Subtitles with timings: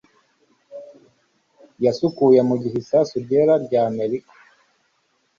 [1.85, 4.33] yasukuye, mugihe isasu ryera rya amerika